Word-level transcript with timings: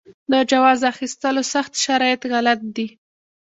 د 0.31 0.33
جواز 0.51 0.79
اخیستلو 0.93 1.41
سخت 1.53 1.73
شرایط 1.85 2.21
غلط 2.33 2.59
دي. 2.75 2.87